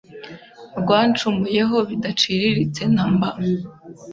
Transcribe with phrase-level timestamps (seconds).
[0.79, 3.29] Rwancumuyeho bidaciriritse namba